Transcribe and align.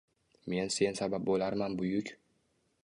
Men 0.53 0.69
sen 0.75 0.95
sabab 1.01 1.23
boʼlarman 1.29 1.73
buyuk? 1.83 2.07